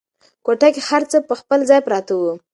کوټه 0.45 0.67
کې 0.75 0.81
هر 0.89 1.01
څه 1.11 1.17
پر 1.27 1.35
خپل 1.41 1.59
ځای 1.69 1.79
پراته 1.85 2.13
وو. 2.19 2.33